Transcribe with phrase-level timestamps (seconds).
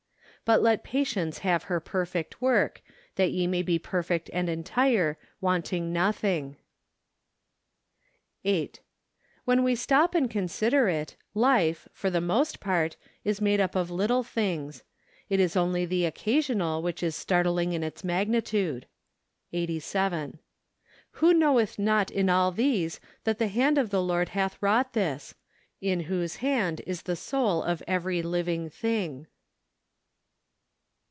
[0.51, 2.81] "But let patience have her perfect icork,
[3.15, 6.57] that ye may be perfect and entire, wanting nothing."
[8.43, 8.51] OCTOBER.
[8.51, 8.79] 113 8.
[9.45, 13.89] When we stop and consider it, life, for the most part, is made up of
[13.89, 14.83] little things.
[15.29, 18.87] It is only the occasional which is startling in its magnitude.
[19.53, 20.39] Eighty Seven."
[21.21, 25.33] Who knoweth not in all these that the hand of the Lord hath wrought this?
[25.79, 29.27] In whose hand is the soul of every living thing."